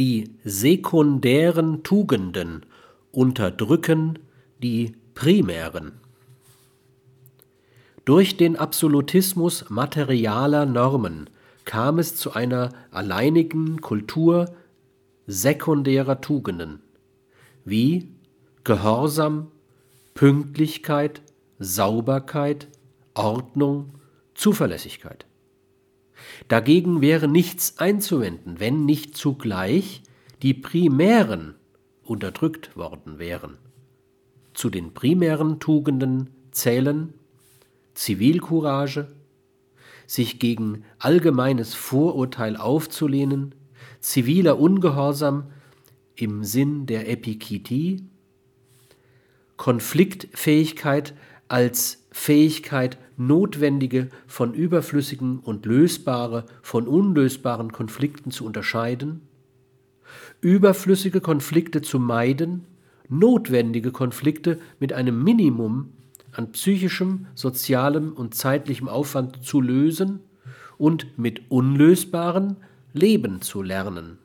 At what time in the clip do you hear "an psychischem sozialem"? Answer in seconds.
66.32-68.12